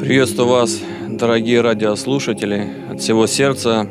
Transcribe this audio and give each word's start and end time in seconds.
Приветствую 0.00 0.48
вас, 0.48 0.80
дорогие 1.08 1.60
радиослушатели. 1.60 2.68
От 2.90 3.00
всего 3.00 3.26
сердца 3.26 3.88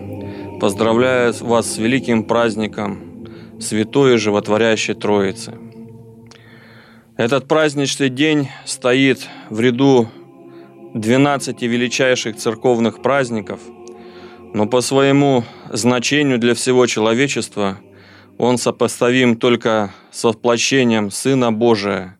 поздравляю 0.61 1.33
вас 1.41 1.73
с 1.73 1.77
великим 1.77 2.23
праздником 2.23 3.27
Святой 3.59 4.17
Животворящей 4.17 4.93
Троицы. 4.93 5.54
Этот 7.17 7.47
праздничный 7.47 8.09
день 8.09 8.49
стоит 8.65 9.27
в 9.49 9.59
ряду 9.59 10.09
12 10.94 11.62
величайших 11.62 12.38
церковных 12.38 13.01
праздников, 13.01 13.60
но 14.54 14.65
по 14.65 14.82
своему 14.82 15.43
значению 15.71 16.39
для 16.39 16.54
всего 16.54 16.86
человечества 16.86 17.79
он 18.38 18.57
сопоставим 18.57 19.36
только 19.36 19.93
с 20.11 20.24
воплощением 20.24 21.11
Сына 21.11 21.51
Божия 21.51 22.18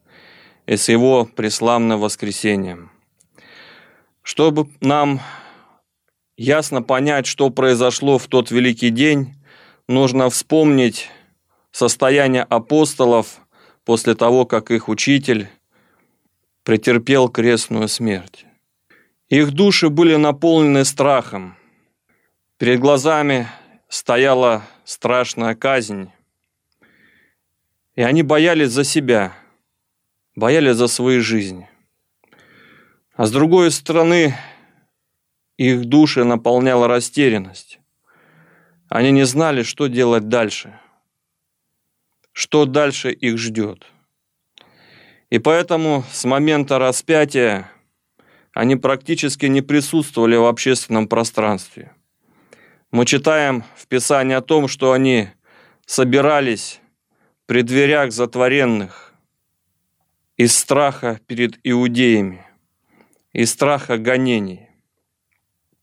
и 0.66 0.78
с 0.78 0.90
Его 0.90 1.26
преславным 1.26 2.00
воскресением– 2.00 2.90
чтобы 4.24 4.70
нам 4.80 5.20
ясно 6.38 6.82
понять, 6.82 7.28
что 7.28 7.50
произошло 7.50 8.18
в 8.18 8.28
тот 8.28 8.50
великий 8.52 8.90
день, 8.90 9.36
нужно 9.88 10.30
вспомнить 10.30 11.10
состояние 11.72 12.44
апостолов 12.44 13.42
после 13.84 14.16
того, 14.16 14.46
как 14.46 14.72
их 14.72 14.88
учитель 14.88 15.50
претерпел 16.64 17.28
крестную 17.28 17.90
смерть. 17.90 18.46
Их 19.34 19.50
души 19.50 19.90
были 19.90 20.16
наполнены 20.16 20.86
страхом. 20.86 21.58
Перед 22.60 22.80
глазами 22.80 23.48
стояла 23.90 24.62
страшная 24.86 25.56
казнь. 25.56 26.12
И 27.96 28.04
они 28.04 28.22
боялись 28.22 28.70
за 28.70 28.84
себя, 28.84 29.34
боялись 30.36 30.76
за 30.76 30.88
свои 30.88 31.18
жизни. 31.18 31.68
А 33.16 33.26
с 33.26 33.32
другой 33.32 33.72
стороны, 33.72 34.36
их 35.58 35.86
души 35.86 36.24
наполняла 36.24 36.88
растерянность. 36.88 37.80
Они 38.88 39.10
не 39.10 39.24
знали, 39.24 39.64
что 39.64 39.88
делать 39.88 40.30
дальше, 40.30 40.80
что 42.34 42.66
дальше 42.66 43.12
их 43.12 43.40
ждет. 43.40 43.88
И 45.32 45.40
поэтому 45.40 46.04
с 46.12 46.24
момента 46.24 46.78
распятия 46.78 47.72
они 48.54 48.76
практически 48.76 49.48
не 49.48 49.62
присутствовали 49.62 50.36
в 50.36 50.46
общественном 50.46 51.08
пространстве. 51.08 51.92
Мы 52.92 53.06
читаем 53.06 53.64
в 53.76 53.88
Писании 53.88 54.36
о 54.36 54.42
том, 54.42 54.68
что 54.68 54.92
они 54.92 55.30
собирались 55.86 56.80
при 57.46 57.62
дверях 57.62 58.12
затворенных 58.12 59.14
из 60.38 60.56
страха 60.56 61.20
перед 61.28 61.60
иудеями– 61.64 62.46
и 63.34 63.46
страха 63.46 63.98
гонений. 63.98 64.70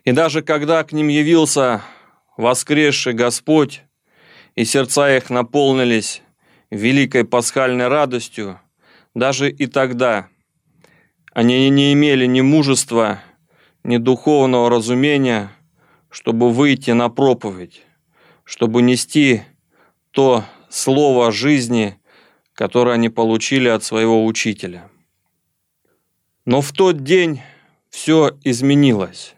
И 0.05 0.13
даже 0.13 0.43
когда 0.43 0.83
к 0.85 0.93
ним 0.93 1.09
явился 1.09 1.83
воскресший 2.37 3.13
Господь, 3.13 3.83
и 4.55 4.65
сердца 4.65 5.15
их 5.15 5.31
наполнились 5.31 6.23
великой 6.71 7.25
пасхальной 7.25 7.89
радостью, 7.89 8.61
даже 9.15 9.51
и 9.51 9.67
тогда 9.67 10.29
они 11.33 11.69
не 11.71 11.93
имели 11.93 12.27
ни 12.27 12.41
мужества, 12.41 13.21
ни 13.85 13.97
духовного 13.97 14.69
разумения, 14.69 15.51
чтобы 16.09 16.51
выйти 16.51 16.91
на 16.91 17.09
проповедь, 17.09 17.83
чтобы 18.45 18.83
нести 18.83 19.43
то 20.11 20.45
слово 20.69 21.31
жизни, 21.31 21.99
которое 22.53 22.93
они 22.93 23.09
получили 23.09 23.69
от 23.69 23.85
своего 23.85 24.25
учителя. 24.25 24.91
Но 26.45 26.61
в 26.61 26.73
тот 26.73 27.05
день 27.05 27.41
все 27.91 28.37
изменилось. 28.45 29.35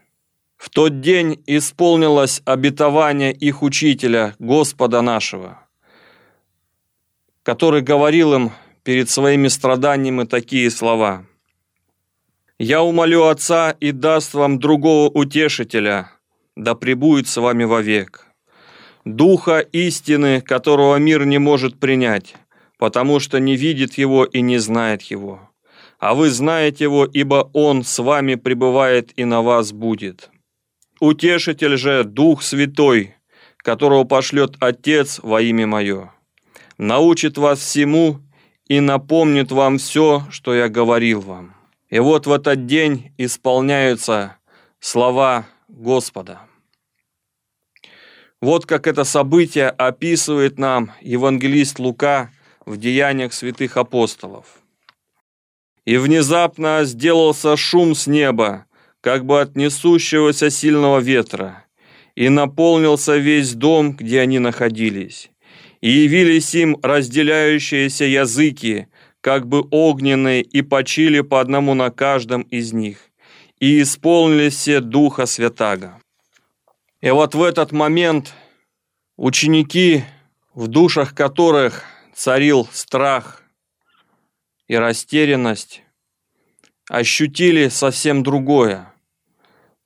В 0.57 0.69
тот 0.69 1.01
день 1.01 1.43
исполнилось 1.45 2.41
обетование 2.45 3.33
их 3.33 3.61
учителя, 3.61 4.33
Господа 4.39 5.01
нашего, 5.01 5.67
который 7.43 7.81
говорил 7.81 8.33
им 8.33 8.51
перед 8.83 9.09
своими 9.09 9.49
страданиями 9.49 10.23
такие 10.23 10.71
слова. 10.71 11.25
«Я 12.63 12.81
умолю 12.81 13.23
Отца 13.23 13.71
и 13.71 13.91
даст 13.91 14.33
вам 14.33 14.59
другого 14.59 15.09
утешителя, 15.09 16.11
да 16.55 16.75
пребудет 16.75 17.27
с 17.27 17.37
вами 17.37 17.65
вовек, 17.65 18.27
Духа 19.05 19.59
истины, 19.59 20.41
которого 20.41 20.95
мир 20.95 21.25
не 21.25 21.39
может 21.39 21.79
принять, 21.79 22.35
потому 22.77 23.19
что 23.19 23.39
не 23.39 23.57
видит 23.57 23.97
его 23.97 24.23
и 24.25 24.41
не 24.41 24.59
знает 24.59 25.01
его 25.03 25.53
а 26.03 26.15
вы 26.15 26.29
знаете 26.31 26.83
его, 26.83 27.05
ибо 27.05 27.49
он 27.53 27.85
с 27.85 27.97
вами 27.99 28.35
пребывает 28.35 29.17
и 29.17 29.23
на 29.23 29.41
вас 29.41 29.71
будет. 29.71 30.29
Утешитель 30.99 31.77
же 31.77 32.03
Дух 32.03 32.43
Святой, 32.43 33.15
которого 33.55 34.03
пошлет 34.03 34.57
Отец 34.59 35.21
во 35.23 35.41
имя 35.41 35.65
Мое, 35.65 36.11
научит 36.77 37.37
вас 37.37 37.59
всему 37.59 38.19
и 38.67 38.81
напомнит 38.81 39.53
вам 39.53 39.77
все, 39.77 40.23
что 40.29 40.53
я 40.53 40.67
говорил 40.67 41.21
вам. 41.21 41.52
И 41.93 41.99
вот 41.99 42.25
в 42.25 42.31
этот 42.31 42.65
день 42.65 43.13
исполняются 43.19 44.37
слова 44.79 45.45
Господа. 45.67 46.39
Вот 48.41 48.65
как 48.65 48.87
это 48.87 49.03
событие 49.03 49.69
описывает 49.69 50.57
нам 50.57 50.91
евангелист 51.01 51.77
Лука 51.79 52.31
в 52.65 52.77
Деяниях 52.77 53.31
святых 53.31 53.77
апостолов– 53.77 54.45
и 55.85 55.97
внезапно 55.97 56.81
сделался 56.83 57.57
шум 57.57 57.95
с 57.95 58.07
неба, 58.07 58.65
как 59.01 59.25
бы 59.25 59.41
от 59.41 59.55
несущегося 59.55 60.49
сильного 60.49 60.99
ветра, 60.99 61.65
и 62.15 62.29
наполнился 62.29 63.17
весь 63.17 63.53
дом, 63.53 63.93
где 63.93 64.21
они 64.21 64.39
находились. 64.39 65.29
И 65.81 65.89
явились 65.89 66.55
им 66.55 66.77
разделяющиеся 66.81 68.05
языки, 68.05 68.87
как 69.23 69.47
бы 69.47 69.65
огненные, 69.71 70.43
и 70.43 70.61
почили 70.61 71.21
по 71.21 71.39
одному 71.39 71.73
на 71.73 71.89
каждом 71.89 72.41
из 72.43 72.73
них, 72.73 72.97
и 73.59 73.81
исполнились 73.81 74.53
все 74.53 74.81
Духа 74.81 75.25
Святаго. 75.25 75.99
И 77.01 77.09
вот 77.09 77.33
в 77.33 77.41
этот 77.41 77.71
момент 77.71 78.35
ученики, 79.17 80.03
в 80.53 80.67
душах 80.67 81.15
которых 81.15 81.83
царил 82.13 82.67
страх– 82.71 83.39
и 84.67 84.75
растерянность 84.75 85.83
ощутили 86.89 87.67
совсем 87.67 88.23
другое. 88.23 88.91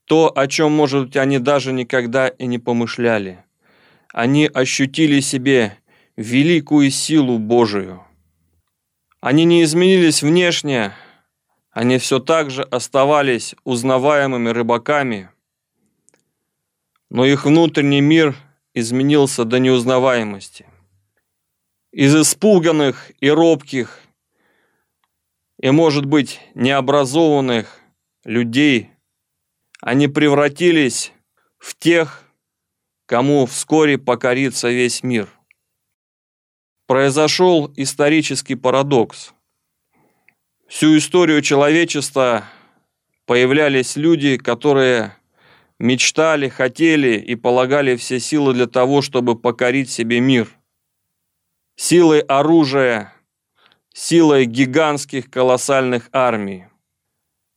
То, 0.06 0.31
о 0.34 0.48
чем, 0.48 0.72
может 0.72 1.08
быть, 1.08 1.18
они 1.18 1.40
даже 1.40 1.74
никогда 1.74 2.30
и 2.30 2.46
не 2.46 2.59
помышляли. 2.59 3.44
Они 4.14 4.50
ощутили 4.52 5.19
себе 5.19 5.78
великую 6.16 6.92
силу 6.92 7.38
Божию. 7.38 8.06
Они 9.27 9.43
не 9.43 9.61
изменились 9.63 10.23
внешне, 10.23 10.93
они 11.71 11.97
все 11.97 12.19
так 12.19 12.49
же 12.49 12.63
оставались 12.63 13.55
узнаваемыми 13.65 14.47
рыбаками, 14.51 15.29
но 17.09 17.25
их 17.25 17.43
внутренний 17.43 17.99
мир 17.99 18.38
изменился 18.73 19.43
до 19.43 19.59
неузнаваемости. 19.59 20.65
Из 21.91 22.15
испуганных 22.15 23.11
и 23.19 23.29
робких 23.29 23.99
и, 25.59 25.71
может 25.71 26.05
быть, 26.05 26.39
необразованных 26.55 27.81
людей, 28.23 28.91
они 29.81 30.07
превратились 30.07 31.12
в 31.57 31.77
тех, 31.77 32.23
кому 33.06 33.45
вскоре 33.45 33.97
покорится 33.97 34.69
весь 34.69 35.03
мир. 35.03 35.27
Произошел 36.88 37.69
исторический 37.75 38.56
парадокс. 38.56 39.34
Всю 40.69 40.98
историю 40.98 41.42
человечества 41.42 42.45
появлялись 43.25 43.98
люди, 43.98 44.38
которые 44.38 45.13
мечтали, 45.80 46.48
хотели 46.48 47.19
и 47.19 47.36
полагали 47.36 47.98
все 47.98 48.22
силы 48.22 48.54
для 48.54 48.68
того, 48.68 49.01
чтобы 49.01 49.38
покорить 49.38 49.92
себе 49.92 50.22
мир. 50.22 50.48
Силой 51.75 52.22
оружия, 52.22 53.13
силой 53.94 54.45
гигантских 54.45 55.30
колоссальных 55.30 56.07
армий. 56.13 56.68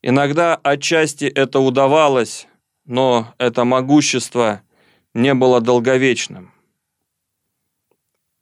Иногда 0.03 0.57
отчасти 0.57 1.27
это 1.27 1.61
удавалось, 1.61 2.49
но 2.85 3.33
это 3.39 3.65
могущество 3.65 4.63
не 5.15 5.35
было 5.35 5.61
долговечным. 5.61 6.53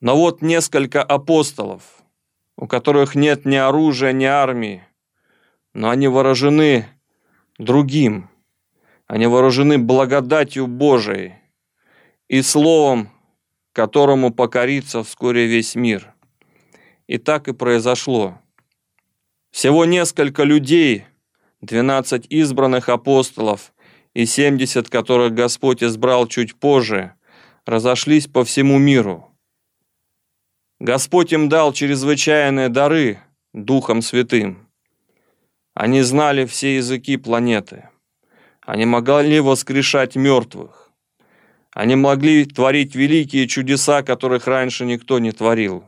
Но 0.01 0.17
вот 0.17 0.43
несколько 0.43 1.03
апостолов, 1.03 1.83
у 2.57 2.67
которых 2.67 3.15
нет 3.15 3.45
ни 3.45 3.57
оружия, 3.57 4.13
ни 4.13 4.25
армии, 4.25 4.85
но 5.75 5.91
они 5.91 6.09
вооружены 6.09 6.87
другим. 7.59 8.31
Они 9.07 9.27
вооружены 9.27 9.79
благодатью 9.79 10.67
Божией 10.67 11.35
и 12.29 12.43
словом, 12.43 13.11
которому 13.73 14.33
покорится 14.33 15.03
вскоре 15.03 15.47
весь 15.47 15.75
мир. 15.75 16.15
И 17.07 17.19
так 17.19 17.49
и 17.49 17.53
произошло. 17.53 18.39
Всего 19.51 19.85
несколько 19.85 20.45
людей, 20.45 21.07
12 21.63 22.27
избранных 22.29 22.89
апостолов 22.89 23.73
и 24.15 24.27
70, 24.27 24.89
которых 24.91 25.33
Господь 25.33 25.83
избрал 25.83 26.27
чуть 26.27 26.55
позже, 26.55 27.15
разошлись 27.65 28.27
по 28.27 28.45
всему 28.45 28.79
миру. 28.79 29.28
Господь 30.81 31.33
им 31.33 31.49
дал 31.49 31.73
чрезвычайные 31.73 32.69
дары 32.69 33.19
Духом 33.53 34.01
Святым. 34.01 34.69
Они 35.75 36.03
знали 36.03 36.47
все 36.47 36.77
языки 36.77 37.17
планеты. 37.17 37.89
Они 38.61 38.85
могли 38.85 39.41
воскрешать 39.41 40.15
мертвых. 40.15 40.93
Они 41.73 41.97
могли 41.97 42.45
творить 42.45 42.95
великие 42.95 43.49
чудеса, 43.49 44.03
которых 44.03 44.47
раньше 44.47 44.85
никто 44.85 45.19
не 45.19 45.33
творил. 45.33 45.85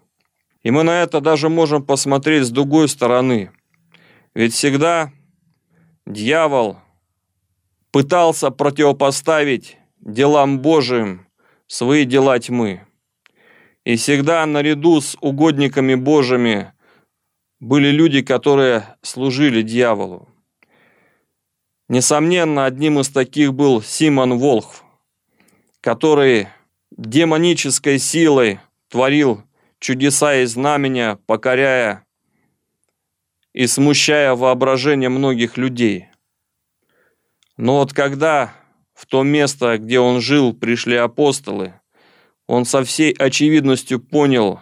И 0.62 0.72
мы 0.72 0.82
на 0.82 1.02
это 1.02 1.20
даже 1.20 1.48
можем 1.48 1.84
посмотреть 1.84 2.46
с 2.46 2.50
другой 2.50 2.88
стороны. 2.88 3.52
Ведь 4.34 4.54
всегда 4.54 5.12
дьявол 6.04 6.78
пытался 7.92 8.50
противопоставить 8.50 9.78
делам 10.00 10.58
Божиим 10.58 11.26
свои 11.68 12.04
дела 12.04 12.38
тьмы. 12.40 12.86
И 13.84 13.96
всегда 13.96 14.44
наряду 14.44 15.00
с 15.00 15.16
угодниками 15.20 15.94
Божьими 15.94 16.72
были 17.60 17.88
люди, 17.88 18.22
которые 18.22 18.96
служили 19.02 19.62
дьяволу. 19.62 20.28
Несомненно, 21.88 22.66
одним 22.66 23.00
из 23.00 23.08
таких 23.08 23.54
был 23.54 23.82
Симон 23.82 24.38
Волхв, 24.38 24.84
который 25.80 26.48
демонической 26.90 27.98
силой 27.98 28.60
творил 28.88 29.42
чудеса 29.78 30.36
и 30.36 30.44
знамения, 30.44 31.18
покоряя 31.26 32.04
и 33.52 33.66
смущая 33.66 34.34
воображение 34.34 35.08
многих 35.08 35.56
людей. 35.56 36.08
Но 37.56 37.78
вот 37.78 37.92
когда 37.92 38.54
в 38.94 39.06
то 39.06 39.22
место, 39.22 39.78
где 39.78 39.98
он 39.98 40.20
жил, 40.20 40.52
пришли 40.52 40.96
апостолы, 40.96 41.79
он 42.50 42.64
со 42.64 42.82
всей 42.82 43.12
очевидностью 43.12 44.00
понял 44.00 44.58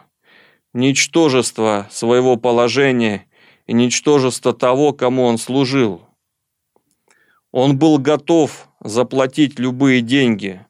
ничтожество 0.74 1.88
своего 1.90 2.36
положения 2.36 3.24
и 3.66 3.72
ничтожество 3.72 4.52
того, 4.52 4.92
кому 4.92 5.22
он 5.24 5.38
служил. 5.38 6.06
Он 7.50 7.78
был 7.78 7.96
готов 7.96 8.68
заплатить 8.80 9.58
любые 9.58 10.02
деньги, 10.02 10.66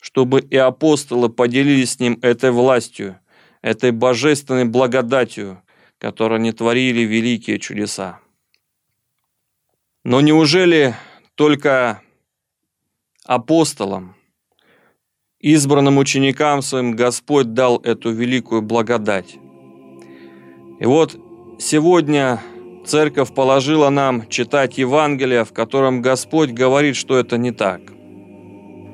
чтобы 0.00 0.40
и 0.40 0.56
апостолы 0.56 1.28
поделились 1.28 1.92
с 1.92 2.00
ним 2.00 2.18
этой 2.22 2.50
властью, 2.50 3.20
этой 3.60 3.90
божественной 3.90 4.64
благодатью, 4.64 5.62
которой 5.98 6.38
они 6.38 6.52
творили 6.52 7.02
великие 7.02 7.58
чудеса. 7.58 8.18
Но 10.04 10.22
неужели 10.22 10.96
только 11.34 12.00
апостолам, 13.26 14.16
избранным 15.42 15.98
ученикам 15.98 16.62
своим 16.62 16.96
Господь 16.96 17.52
дал 17.52 17.78
эту 17.78 18.10
великую 18.12 18.62
благодать? 18.62 19.36
И 20.80 20.86
вот 20.86 21.16
сегодня 21.58 22.40
церковь 22.86 23.34
положила 23.34 23.90
нам 23.90 24.28
читать 24.28 24.78
Евангелие, 24.78 25.44
в 25.44 25.52
котором 25.52 26.00
Господь 26.00 26.50
говорит, 26.50 26.96
что 26.96 27.18
это 27.18 27.36
не 27.36 27.50
так. 27.52 27.80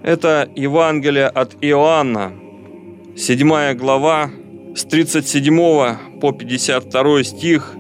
Это 0.03 0.49
Евангелие 0.57 1.27
от 1.27 1.57
Иоанна, 1.61 2.33
7 3.17 3.75
глава, 3.75 4.31
с 4.75 4.85
37 4.85 6.21
по 6.21 6.33
52 6.33 7.25
стих 7.25 7.75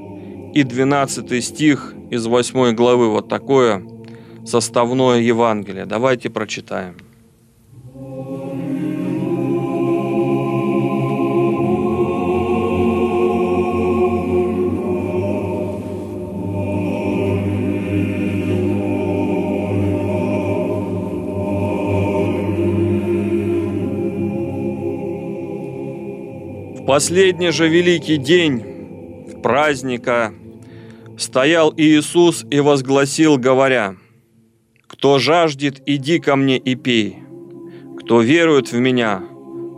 и 0.54 0.62
12 0.62 1.44
стих 1.44 1.94
из 2.10 2.26
8 2.26 2.74
главы. 2.74 3.10
Вот 3.10 3.28
такое 3.28 3.82
составное 4.44 5.20
Евангелие. 5.20 5.86
Давайте 5.86 6.30
прочитаем. 6.30 6.96
Последний 26.88 27.50
же 27.50 27.68
великий 27.68 28.16
день 28.16 28.62
праздника 29.42 30.32
стоял 31.18 31.70
Иисус 31.76 32.46
и 32.50 32.60
возгласил, 32.60 33.36
говоря, 33.36 33.96
«Кто 34.86 35.18
жаждет, 35.18 35.82
иди 35.84 36.18
ко 36.18 36.34
мне 36.34 36.56
и 36.56 36.76
пей. 36.76 37.18
Кто 37.98 38.22
верует 38.22 38.72
в 38.72 38.78
Меня, 38.78 39.22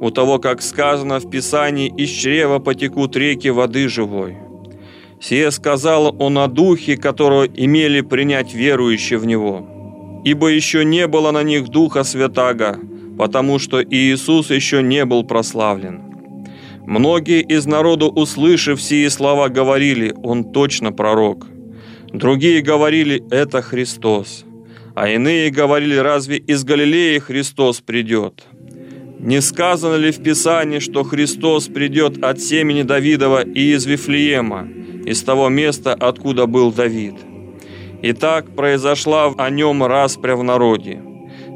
у 0.00 0.12
того, 0.12 0.38
как 0.38 0.62
сказано 0.62 1.18
в 1.18 1.28
Писании, 1.28 1.92
из 1.96 2.10
чрева 2.10 2.60
потекут 2.60 3.16
реки 3.16 3.48
воды 3.48 3.88
живой». 3.88 4.36
Сие 5.20 5.50
сказал 5.50 6.14
он 6.16 6.38
о 6.38 6.46
духе, 6.46 6.96
которого 6.96 7.44
имели 7.44 8.02
принять 8.02 8.54
верующие 8.54 9.18
в 9.18 9.26
Него. 9.26 10.22
Ибо 10.24 10.46
еще 10.46 10.84
не 10.84 11.08
было 11.08 11.32
на 11.32 11.42
них 11.42 11.70
Духа 11.70 12.04
Святаго, 12.04 12.78
потому 13.18 13.58
что 13.58 13.82
Иисус 13.82 14.50
еще 14.50 14.80
не 14.80 15.04
был 15.04 15.24
прославлен. 15.24 16.09
Многие 16.90 17.40
из 17.42 17.66
народу, 17.66 18.08
услышав 18.08 18.82
сие 18.82 19.10
слова, 19.10 19.48
говорили, 19.48 20.12
он 20.24 20.42
точно 20.50 20.90
пророк. 20.90 21.46
Другие 22.12 22.62
говорили, 22.62 23.22
это 23.30 23.62
Христос. 23.62 24.44
А 24.96 25.08
иные 25.08 25.50
говорили, 25.50 25.94
разве 25.94 26.38
из 26.38 26.64
Галилеи 26.64 27.18
Христос 27.18 27.80
придет? 27.80 28.42
Не 29.20 29.40
сказано 29.40 29.94
ли 29.94 30.10
в 30.10 30.20
Писании, 30.20 30.80
что 30.80 31.04
Христос 31.04 31.68
придет 31.68 32.24
от 32.24 32.40
семени 32.40 32.82
Давидова 32.82 33.44
и 33.44 33.72
из 33.72 33.86
Вифлеема, 33.86 34.66
из 35.06 35.22
того 35.22 35.48
места, 35.48 35.94
откуда 35.94 36.46
был 36.46 36.72
Давид? 36.72 37.14
И 38.02 38.12
так 38.12 38.56
произошла 38.56 39.32
о 39.38 39.48
нем 39.48 39.84
распря 39.84 40.34
в 40.34 40.42
народе. 40.42 41.00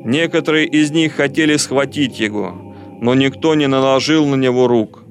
Некоторые 0.04 0.68
из 0.68 0.92
них 0.92 1.14
хотели 1.14 1.56
схватить 1.56 2.20
его, 2.20 2.54
но 3.00 3.16
никто 3.16 3.56
не 3.56 3.66
наложил 3.66 4.26
на 4.26 4.36
него 4.36 4.68
рук. 4.68 5.03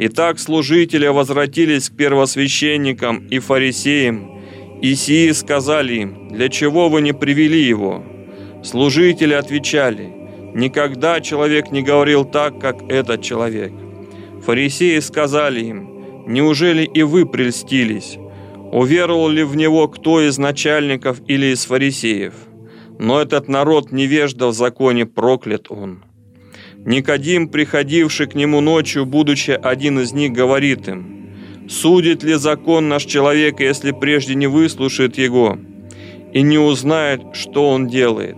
Итак, 0.00 0.38
служители 0.38 1.08
возвратились 1.08 1.90
к 1.90 1.96
первосвященникам 1.96 3.26
и 3.26 3.40
фарисеям, 3.40 4.30
и 4.80 4.94
сии 4.94 5.32
сказали 5.32 5.94
им, 5.94 6.28
«Для 6.28 6.48
чего 6.48 6.88
вы 6.88 7.02
не 7.02 7.12
привели 7.12 7.60
его?» 7.60 8.04
Служители 8.62 9.34
отвечали, 9.34 10.12
«Никогда 10.54 11.20
человек 11.20 11.72
не 11.72 11.82
говорил 11.82 12.24
так, 12.24 12.60
как 12.60 12.88
этот 12.88 13.22
человек». 13.22 13.72
Фарисеи 14.46 15.00
сказали 15.00 15.64
им, 15.64 15.90
«Неужели 16.28 16.84
и 16.84 17.02
вы 17.02 17.26
прельстились? 17.26 18.18
Уверовал 18.70 19.28
ли 19.28 19.42
в 19.42 19.56
него 19.56 19.88
кто 19.88 20.20
из 20.20 20.38
начальников 20.38 21.20
или 21.26 21.46
из 21.46 21.64
фарисеев? 21.64 22.34
Но 23.00 23.20
этот 23.20 23.48
народ 23.48 23.90
невежда 23.90 24.46
в 24.46 24.52
законе 24.52 25.06
проклят 25.06 25.72
он». 25.72 26.04
Никодим, 26.84 27.48
приходивший 27.48 28.26
к 28.26 28.34
нему 28.34 28.60
ночью, 28.60 29.04
будучи 29.04 29.50
один 29.50 29.98
из 30.00 30.12
них, 30.12 30.32
говорит 30.32 30.88
им, 30.88 31.34
«Судит 31.68 32.22
ли 32.22 32.34
закон 32.34 32.88
наш 32.88 33.04
человека, 33.04 33.62
если 33.62 33.92
прежде 33.92 34.34
не 34.34 34.46
выслушает 34.46 35.18
его 35.18 35.58
и 36.32 36.42
не 36.42 36.58
узнает, 36.58 37.20
что 37.34 37.68
он 37.68 37.88
делает?» 37.88 38.36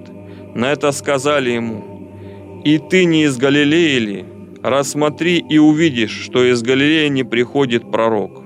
На 0.54 0.72
это 0.72 0.90
сказали 0.90 1.50
ему, 1.50 2.62
«И 2.64 2.78
ты 2.78 3.04
не 3.04 3.24
из 3.24 3.36
Галилеи 3.36 3.98
ли? 3.98 4.24
Рассмотри 4.62 5.38
и 5.38 5.58
увидишь, 5.58 6.10
что 6.10 6.44
из 6.44 6.62
Галилеи 6.62 7.08
не 7.08 7.22
приходит 7.22 7.90
пророк». 7.90 8.42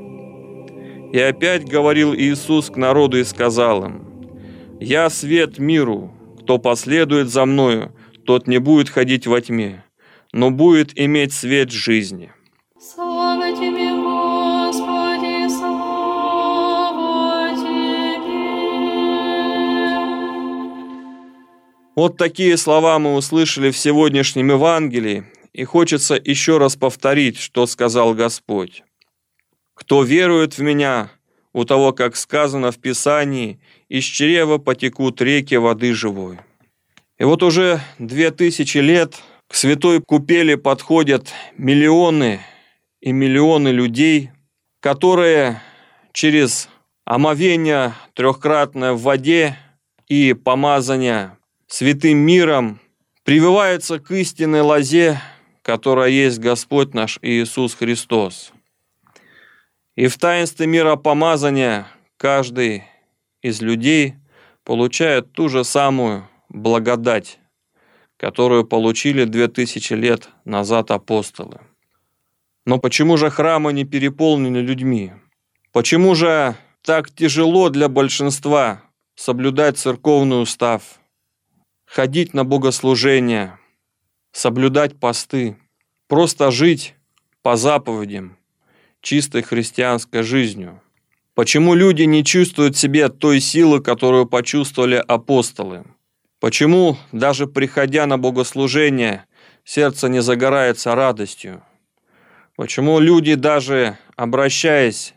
И 1.12 1.18
опять 1.18 1.64
говорил 1.64 2.14
Иисус 2.14 2.68
к 2.68 2.76
народу 2.76 3.18
и 3.18 3.24
сказал 3.24 3.84
им, 3.84 4.02
«Я 4.80 5.08
свет 5.08 5.58
миру, 5.58 6.10
кто 6.40 6.58
последует 6.58 7.30
за 7.30 7.46
мною, 7.46 7.92
тот 8.24 8.46
не 8.46 8.58
будет 8.58 8.88
ходить 8.88 9.26
во 9.26 9.40
тьме, 9.40 9.84
но 10.32 10.50
будет 10.50 10.98
иметь 10.98 11.32
свет 11.32 11.70
жизни. 11.70 12.32
Слава 12.78 13.50
тебе, 13.52 13.90
Господи, 13.92 15.48
слава 15.48 16.44
тебе. 17.56 17.84
Вот 21.96 22.16
такие 22.16 22.56
слова 22.56 22.98
мы 22.98 23.14
услышали 23.14 23.70
в 23.70 23.78
сегодняшнем 23.78 24.50
Евангелии, 24.50 25.24
и 25.52 25.64
хочется 25.64 26.20
еще 26.22 26.58
раз 26.58 26.76
повторить, 26.76 27.38
что 27.38 27.66
сказал 27.66 28.12
Господь. 28.14 28.82
«Кто 29.74 30.02
верует 30.02 30.58
в 30.58 30.62
Меня, 30.62 31.10
у 31.54 31.64
того, 31.64 31.92
как 31.92 32.16
сказано 32.16 32.72
в 32.72 32.78
Писании, 32.78 33.60
из 33.88 34.04
чрева 34.04 34.58
потекут 34.58 35.22
реки 35.22 35.54
воды 35.54 35.94
живой. 35.94 36.38
И 37.24 37.26
вот 37.26 37.42
уже 37.42 37.80
две 37.98 38.30
тысячи 38.30 38.76
лет 38.76 39.14
к 39.48 39.54
святой 39.54 40.02
купели 40.02 40.56
подходят 40.56 41.32
миллионы 41.56 42.40
и 43.00 43.12
миллионы 43.12 43.68
людей, 43.68 44.30
которые 44.80 45.62
через 46.12 46.68
омовение 47.06 47.94
трехкратное 48.12 48.92
в 48.92 49.00
воде 49.00 49.56
и 50.06 50.34
помазание 50.34 51.38
святым 51.66 52.18
миром 52.18 52.78
прививаются 53.22 53.98
к 53.98 54.10
истинной 54.10 54.60
лозе, 54.60 55.18
которая 55.62 56.10
есть 56.10 56.40
Господь 56.40 56.92
наш 56.92 57.18
Иисус 57.22 57.74
Христос. 57.74 58.52
И 59.96 60.08
в 60.08 60.18
таинстве 60.18 60.66
мира 60.66 60.96
помазания 60.96 61.86
каждый 62.18 62.84
из 63.40 63.62
людей 63.62 64.12
получает 64.62 65.32
ту 65.32 65.48
же 65.48 65.64
самую 65.64 66.28
благодать, 66.54 67.40
которую 68.16 68.64
получили 68.64 69.24
две 69.24 69.48
тысячи 69.48 69.92
лет 69.92 70.30
назад 70.44 70.90
апостолы. 70.90 71.60
Но 72.64 72.78
почему 72.78 73.16
же 73.18 73.28
храмы 73.28 73.72
не 73.72 73.84
переполнены 73.84 74.58
людьми? 74.58 75.12
Почему 75.72 76.14
же 76.14 76.56
так 76.82 77.10
тяжело 77.10 77.68
для 77.68 77.88
большинства 77.88 78.82
соблюдать 79.16 79.78
церковный 79.78 80.40
устав, 80.40 81.00
ходить 81.86 82.32
на 82.32 82.44
богослужения, 82.44 83.58
соблюдать 84.32 84.98
посты, 84.98 85.58
просто 86.08 86.50
жить 86.50 86.94
по 87.42 87.56
заповедям, 87.56 88.38
чистой 89.00 89.42
христианской 89.42 90.22
жизнью? 90.22 90.80
Почему 91.34 91.74
люди 91.74 92.04
не 92.04 92.24
чувствуют 92.24 92.76
в 92.76 92.78
себе 92.78 93.08
той 93.08 93.40
силы, 93.40 93.80
которую 93.80 94.26
почувствовали 94.26 95.02
апостолы? 95.06 95.84
Почему, 96.44 96.98
даже 97.10 97.46
приходя 97.46 98.04
на 98.04 98.18
богослужение, 98.18 99.24
сердце 99.64 100.10
не 100.10 100.20
загорается 100.20 100.94
радостью? 100.94 101.62
Почему 102.54 103.00
люди, 103.00 103.34
даже 103.34 103.96
обращаясь 104.14 105.14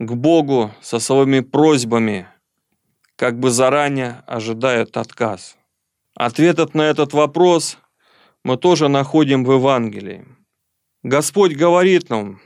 к 0.00 0.12
Богу 0.12 0.72
со 0.82 0.98
своими 0.98 1.38
просьбами, 1.38 2.26
как 3.14 3.38
бы 3.38 3.50
заранее 3.50 4.24
ожидают 4.26 4.96
отказ? 4.96 5.56
Ответ 6.16 6.74
на 6.74 6.82
этот 6.82 7.12
вопрос 7.12 7.78
мы 8.42 8.56
тоже 8.56 8.88
находим 8.88 9.44
в 9.44 9.52
Евангелии. 9.52 10.26
Господь 11.04 11.54
говорит 11.54 12.10
нам, 12.10 12.40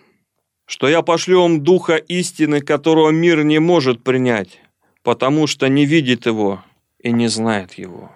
что 0.67 0.89
я 0.91 1.01
пошлю 1.01 1.41
вам 1.41 1.63
Духа 1.63 1.97
истины, 1.97 2.61
которого 2.61 3.09
мир 3.09 3.45
не 3.45 3.61
может 3.61 4.05
принять, 4.05 4.61
потому 5.03 5.47
что 5.47 5.69
не 5.69 5.87
видит 5.87 6.27
его 6.27 6.63
и 6.99 7.13
не 7.13 7.29
знает 7.29 7.75
его. 7.75 8.13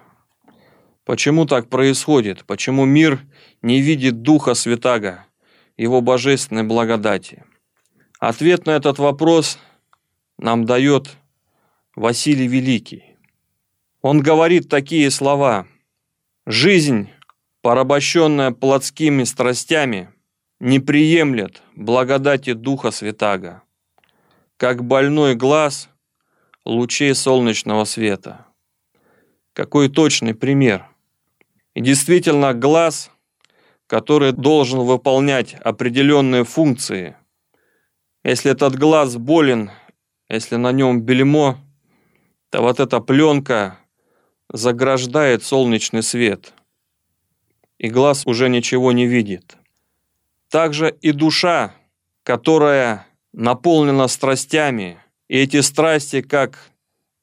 Почему 1.04 1.46
так 1.46 1.68
происходит? 1.68 2.44
Почему 2.44 2.84
мир 2.84 3.20
не 3.60 3.80
видит 3.80 4.22
Духа 4.22 4.54
Святаго? 4.54 5.26
Его 5.76 6.00
божественной 6.00 6.62
благодати? 6.62 7.44
Ответ 8.20 8.66
на 8.66 8.72
этот 8.72 8.98
вопрос 8.98 9.58
нам 10.38 10.64
дает 10.64 11.16
Василий 11.96 12.46
Великий. 12.46 13.16
Он 14.00 14.20
говорит 14.20 14.68
такие 14.68 15.10
слова. 15.10 15.66
«Жизнь, 16.46 17.08
порабощенная 17.62 18.50
плотскими 18.50 19.24
страстями, 19.24 20.10
не 20.58 20.80
приемлет 20.80 21.62
благодати 21.74 22.52
Духа 22.52 22.90
Святаго, 22.90 23.62
как 24.56 24.84
больной 24.84 25.34
глаз 25.34 25.88
лучей 26.64 27.14
солнечного 27.14 27.84
света». 27.84 28.51
Какой 29.52 29.88
точный 29.88 30.34
пример. 30.34 30.88
И 31.74 31.80
действительно, 31.80 32.54
глаз 32.54 33.12
который 33.92 34.32
должен 34.32 34.80
выполнять 34.80 35.52
определенные 35.52 36.44
функции. 36.44 37.14
Если 38.24 38.50
этот 38.50 38.74
глаз 38.74 39.18
болен, 39.18 39.70
если 40.30 40.56
на 40.56 40.72
нем 40.72 41.02
бельмо, 41.02 41.58
то 42.48 42.62
вот 42.62 42.80
эта 42.80 43.00
пленка 43.00 43.78
заграждает 44.50 45.44
солнечный 45.44 46.02
свет, 46.02 46.54
и 47.76 47.90
глаз 47.90 48.22
уже 48.24 48.48
ничего 48.48 48.92
не 48.92 49.06
видит. 49.06 49.58
Также 50.48 50.90
и 51.02 51.12
душа, 51.12 51.74
которая 52.22 53.06
наполнена 53.34 54.08
страстями, 54.08 55.00
и 55.28 55.36
эти 55.36 55.60
страсти, 55.60 56.22
как 56.22 56.70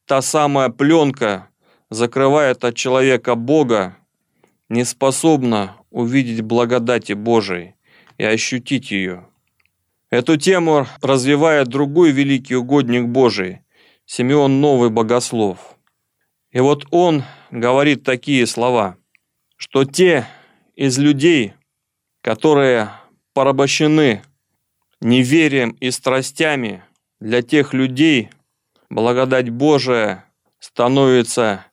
та 0.06 0.22
самая 0.22 0.70
пленка, 0.70 1.49
закрывает 1.90 2.64
от 2.64 2.76
человека 2.76 3.36
Бога, 3.36 3.98
не 4.70 4.86
способна 4.86 5.78
увидеть 5.90 6.42
благодати 6.42 7.14
Божией 7.14 7.76
и 8.18 8.24
ощутить 8.24 8.92
ее. 8.92 9.28
Эту 10.10 10.38
тему 10.38 10.88
развивает 11.02 11.68
другой 11.68 12.12
великий 12.12 12.56
угодник 12.56 13.08
Божий, 13.08 13.62
Симеон 14.06 14.60
Новый 14.60 14.90
Богослов. 14.90 15.78
И 16.52 16.60
вот 16.60 16.86
он 16.90 17.24
говорит 17.52 18.04
такие 18.04 18.48
слова, 18.48 18.98
что 19.56 19.86
те 19.86 20.28
из 20.76 20.98
людей, 20.98 21.54
которые 22.22 22.90
порабощены 23.34 24.24
неверием 25.00 25.72
и 25.72 25.92
страстями, 25.92 26.84
для 27.20 27.42
тех 27.42 27.74
людей 27.74 28.30
благодать 28.90 29.50
Божия 29.50 30.26
становится 30.60 31.66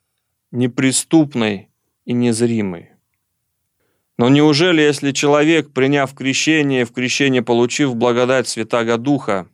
неприступной 0.57 1.69
и 2.07 2.13
незримой. 2.15 2.91
Но 4.19 4.31
неужели, 4.31 4.81
если 4.81 5.13
человек, 5.13 5.73
приняв 5.73 6.15
крещение, 6.15 6.87
в 6.87 6.93
крещение 6.93 7.43
получив 7.43 7.95
благодать 7.95 8.49
Святаго 8.49 8.97
Духа, 8.97 9.49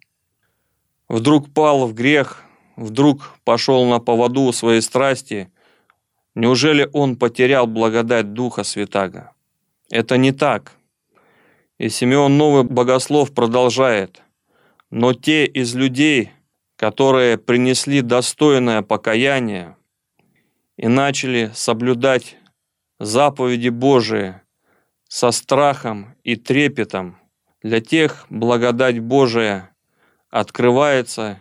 вдруг 1.08 1.52
пал 1.52 1.86
в 1.88 1.94
грех, 1.94 2.44
вдруг 2.76 3.36
пошел 3.44 3.84
на 3.86 3.98
поводу 3.98 4.52
своей 4.52 4.80
страсти, 4.80 5.50
неужели 6.36 6.88
он 6.92 7.16
потерял 7.16 7.66
благодать 7.66 8.32
Духа 8.32 8.62
Святаго? 8.62 9.32
Это 9.90 10.16
не 10.16 10.30
так. 10.30 10.72
И 11.78 11.88
Симеон 11.88 12.38
Новый 12.38 12.62
Богослов 12.62 13.34
продолжает. 13.34 14.22
Но 14.90 15.14
те 15.14 15.46
из 15.46 15.74
людей, 15.74 16.30
которые 16.76 17.38
принесли 17.38 18.02
достойное 18.02 18.82
покаяние 18.82 19.76
и 20.82 20.88
начали 20.88 21.52
соблюдать 21.54 22.36
заповеди 22.98 23.68
Божии, 23.68 24.34
со 25.08 25.30
страхом 25.30 26.16
и 26.24 26.34
трепетом 26.34 27.18
для 27.62 27.80
тех 27.80 28.26
благодать 28.30 28.98
Божия 28.98 29.70
открывается 30.28 31.40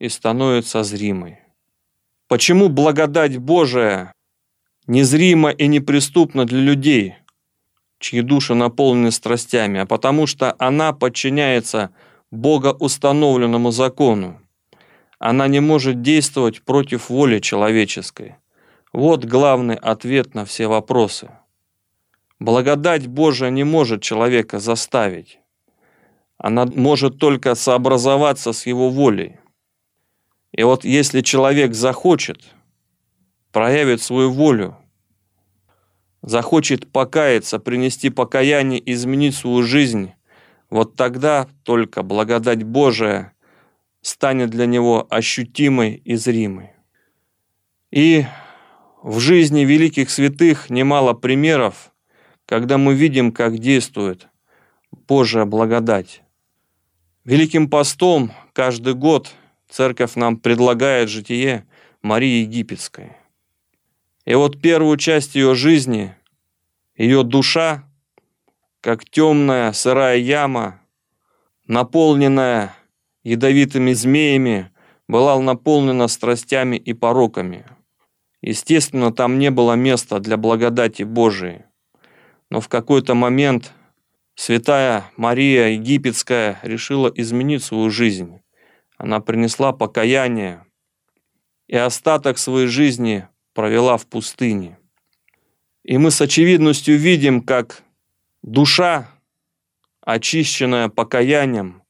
и 0.00 0.08
становится 0.08 0.82
зримой. 0.82 1.38
Почему 2.26 2.68
благодать 2.68 3.38
Божия 3.38 4.12
незрима 4.88 5.50
и 5.50 5.68
неприступна 5.68 6.44
для 6.44 6.58
людей, 6.58 7.14
чьи 8.00 8.20
души 8.20 8.54
наполнены 8.54 9.12
страстями, 9.12 9.78
а 9.78 9.86
потому 9.86 10.26
что 10.26 10.56
она 10.58 10.92
подчиняется 10.92 11.94
богоустановленному 12.32 13.70
закону. 13.70 14.40
Она 15.20 15.46
не 15.46 15.60
может 15.60 16.02
действовать 16.02 16.62
против 16.62 17.10
воли 17.10 17.38
человеческой. 17.38 18.38
Вот 18.92 19.24
главный 19.24 19.76
ответ 19.76 20.34
на 20.34 20.44
все 20.44 20.66
вопросы– 20.66 21.30
Благодать 22.42 23.06
Божия 23.06 23.50
не 23.50 23.62
может 23.62 24.02
человека 24.02 24.58
заставить. 24.58 25.38
Она 26.38 26.66
может 26.66 27.18
только 27.18 27.54
сообразоваться 27.54 28.52
с 28.52 28.66
его 28.66 28.90
волей. 28.90 29.36
И 30.50 30.64
вот 30.64 30.84
если 30.84 31.20
человек 31.20 31.72
захочет, 31.72 32.42
проявит 33.52 34.02
свою 34.02 34.32
волю, 34.32 34.76
захочет 36.20 36.90
покаяться, 36.90 37.60
принести 37.60 38.10
покаяние, 38.10 38.82
изменить 38.92 39.36
свою 39.36 39.62
жизнь, 39.62 40.12
вот 40.68 40.96
тогда 40.96 41.46
только 41.62 42.02
благодать 42.02 42.64
Божия 42.64 43.34
станет 44.00 44.50
для 44.50 44.66
него 44.66 45.06
ощутимой 45.10 45.94
и 45.94 46.16
зримой. 46.16 46.72
И 47.92 48.24
в 49.02 49.18
жизни 49.18 49.64
великих 49.64 50.10
святых 50.10 50.70
немало 50.70 51.12
примеров, 51.12 51.92
когда 52.46 52.78
мы 52.78 52.94
видим, 52.94 53.32
как 53.32 53.58
действует 53.58 54.28
Божья 55.08 55.44
благодать. 55.44 56.22
Великим 57.24 57.68
постом 57.68 58.32
каждый 58.52 58.94
год 58.94 59.34
церковь 59.68 60.14
нам 60.14 60.36
предлагает 60.36 61.08
житие 61.08 61.66
Марии 62.00 62.42
Египетской. 62.42 63.16
И 64.24 64.34
вот 64.34 64.60
первую 64.60 64.96
часть 64.98 65.34
ее 65.34 65.54
жизни, 65.54 66.14
ее 66.96 67.24
душа, 67.24 67.88
как 68.80 69.04
темная 69.04 69.72
сырая 69.72 70.18
яма, 70.18 70.80
наполненная 71.66 72.74
ядовитыми 73.24 73.92
змеями, 73.92 74.70
была 75.08 75.40
наполнена 75.40 76.06
страстями 76.06 76.76
и 76.76 76.92
пороками. 76.92 77.64
Естественно, 78.42 79.12
там 79.12 79.38
не 79.38 79.50
было 79.50 79.74
места 79.74 80.18
для 80.18 80.36
благодати 80.36 81.04
Божией. 81.04 81.62
Но 82.50 82.60
в 82.60 82.68
какой-то 82.68 83.14
момент 83.14 83.72
святая 84.34 85.04
Мария 85.16 85.68
Египетская 85.68 86.58
решила 86.62 87.08
изменить 87.14 87.62
свою 87.62 87.88
жизнь. 87.88 88.40
Она 88.98 89.20
принесла 89.20 89.72
покаяние 89.72 90.66
и 91.68 91.76
остаток 91.76 92.36
своей 92.36 92.66
жизни 92.66 93.28
провела 93.54 93.96
в 93.96 94.06
пустыне. 94.06 94.78
И 95.84 95.96
мы 95.96 96.10
с 96.10 96.20
очевидностью 96.20 96.98
видим, 96.98 97.42
как 97.42 97.82
душа, 98.42 99.08
очищенная 100.00 100.88
покаянием, 100.88 101.82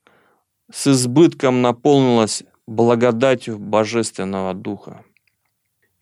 с 0.71 0.87
избытком 0.87 1.63
наполнилась 1.63 2.43
благодатью 2.67 3.59
Божественного 3.59 4.55
Духа. 4.55 5.05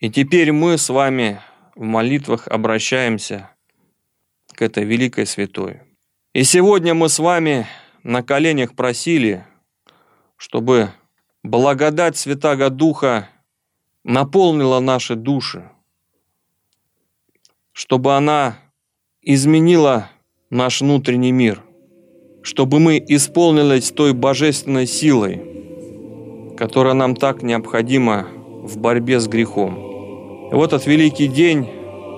И 0.01 0.09
теперь 0.09 0.51
мы 0.51 0.79
с 0.79 0.89
вами 0.89 1.43
в 1.75 1.83
молитвах 1.83 2.49
обращаемся 2.49 3.51
к 4.55 4.63
этой 4.63 4.85
великой 4.85 5.27
святой. 5.27 5.83
И 6.33 6.43
сегодня 6.43 6.95
мы 6.95 7.11
с 7.11 7.19
вами 7.19 7.67
на 8.03 8.23
коленях 8.23 8.75
просили, 8.75 9.45
чтобы 10.39 10.89
благодать 11.43 12.17
Святаго 12.17 12.71
Духа 12.71 13.29
наполнила 14.03 14.81
наши 14.81 15.17
души, 15.17 15.71
чтобы 17.73 18.17
она 18.17 18.57
изменила 19.21 20.11
наш 20.49 20.81
внутренний 20.81 21.33
мир, 21.33 21.63
чтобы 22.41 22.81
мы 22.81 23.05
исполнились 23.07 23.91
той 23.91 24.15
божественной 24.15 24.87
силой, 24.87 26.57
которая 26.57 26.95
нам 26.95 27.15
так 27.17 27.43
необходима 27.43 28.29
в 28.63 28.79
борьбе 28.79 29.21
с 29.21 29.29
грехом. 29.29 29.90
В 30.51 30.61
этот 30.63 30.85
великий 30.87 31.29
день 31.29 31.69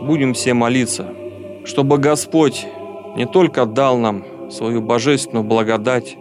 будем 0.02 0.32
все 0.32 0.54
молиться, 0.54 1.12
чтобы 1.66 1.98
Господь 1.98 2.66
не 3.14 3.26
только 3.26 3.66
дал 3.66 3.98
нам 3.98 4.50
свою 4.50 4.80
божественную 4.80 5.44
благодать, 5.44 6.16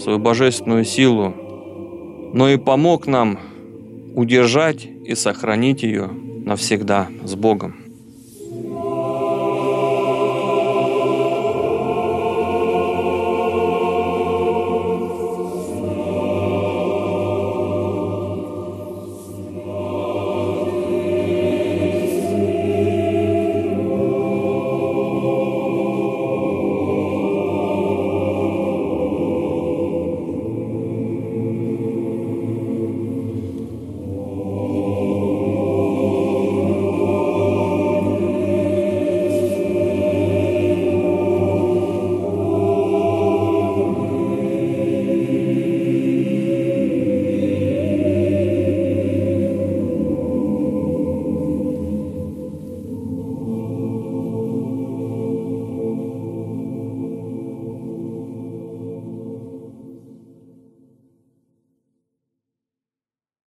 свою 0.00 0.18
божественную 0.18 0.84
силу, 0.84 1.32
но 2.32 2.48
и 2.48 2.56
помог 2.56 3.06
нам 3.06 3.38
удержать 4.16 4.84
и 4.84 5.14
сохранить 5.14 5.84
ее 5.84 6.10
навсегда 6.44 7.06
с 7.22 7.36
Богом. 7.36 7.83